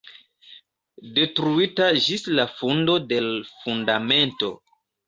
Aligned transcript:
Detruita 1.17 1.91
ĝis 2.07 2.27
la 2.41 2.49
fundo 2.57 2.99
de 3.13 3.25
l' 3.29 3.41
fundamento. 3.53 4.57